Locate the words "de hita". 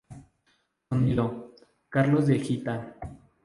2.25-2.95